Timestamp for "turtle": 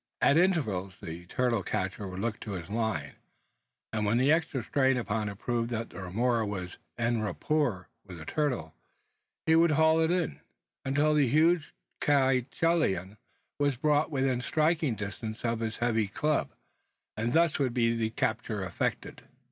1.27-1.61, 8.25-8.73